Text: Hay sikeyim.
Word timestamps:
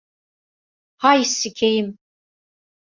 Hay 1.01 1.19
sikeyim. 1.37 1.89